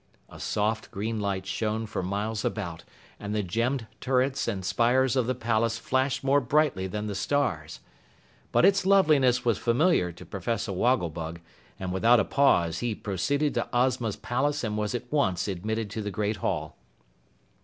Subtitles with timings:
[0.29, 2.83] A soft green light shone for miles about,
[3.19, 7.81] and the gemmed turrets and spires of the palace flashed more brightly than the stars.
[8.51, 11.39] But its loveliness was familiar to Professor Wogglebug,
[11.79, 16.01] and without a pause he proceeded to Ozma's palace and was at once admitted to
[16.01, 16.77] the great hall.